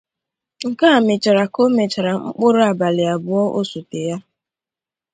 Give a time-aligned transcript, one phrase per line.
[0.69, 4.17] Nke a mere ka o mechara mkpụrụ abalị abụọ osote ya